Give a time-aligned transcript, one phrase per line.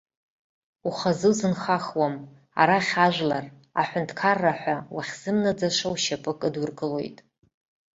[0.87, 2.15] Ухазы узынхахуам,
[2.61, 3.45] арахь ажәлар,
[3.79, 7.17] аҳәынҭқарра ҳәа, уахьзымнаӡаша ушьапы кыдургылоит.